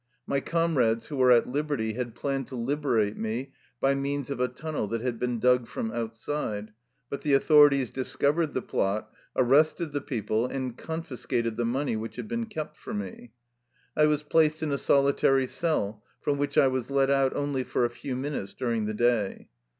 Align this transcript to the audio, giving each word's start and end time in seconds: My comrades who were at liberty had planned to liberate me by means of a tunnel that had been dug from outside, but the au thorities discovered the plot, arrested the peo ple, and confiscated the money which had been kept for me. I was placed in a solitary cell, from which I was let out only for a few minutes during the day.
My 0.25 0.39
comrades 0.39 1.05
who 1.05 1.15
were 1.17 1.29
at 1.29 1.45
liberty 1.45 1.93
had 1.93 2.15
planned 2.15 2.47
to 2.47 2.55
liberate 2.55 3.17
me 3.17 3.53
by 3.79 3.93
means 3.93 4.31
of 4.31 4.39
a 4.39 4.47
tunnel 4.47 4.87
that 4.87 5.01
had 5.01 5.19
been 5.19 5.39
dug 5.39 5.67
from 5.67 5.91
outside, 5.91 6.73
but 7.11 7.21
the 7.21 7.35
au 7.35 7.39
thorities 7.39 7.93
discovered 7.93 8.55
the 8.55 8.63
plot, 8.63 9.13
arrested 9.35 9.91
the 9.91 10.01
peo 10.01 10.23
ple, 10.23 10.45
and 10.47 10.75
confiscated 10.75 11.55
the 11.55 11.65
money 11.65 11.95
which 11.95 12.15
had 12.15 12.27
been 12.27 12.47
kept 12.47 12.77
for 12.77 12.95
me. 12.95 13.33
I 13.95 14.07
was 14.07 14.23
placed 14.23 14.63
in 14.63 14.71
a 14.71 14.79
solitary 14.79 15.45
cell, 15.45 16.03
from 16.19 16.39
which 16.39 16.57
I 16.57 16.65
was 16.65 16.89
let 16.89 17.11
out 17.11 17.35
only 17.35 17.63
for 17.63 17.85
a 17.85 17.91
few 17.91 18.15
minutes 18.15 18.53
during 18.55 18.85
the 18.87 18.95
day. 18.95 19.49